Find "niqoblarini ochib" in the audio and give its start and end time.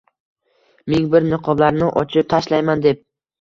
1.33-2.33